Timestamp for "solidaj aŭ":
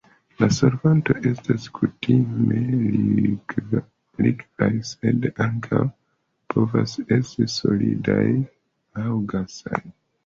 7.61-9.21